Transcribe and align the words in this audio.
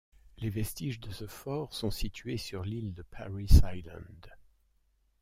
Les 0.39 0.49
vestiges 0.49 0.99
de 0.99 1.11
ce 1.11 1.27
fort 1.27 1.75
sont 1.75 1.91
situés 1.91 2.37
sur 2.37 2.63
l'île 2.63 2.91
de 2.95 3.03
Parris 3.03 3.59
Island. 3.71 4.31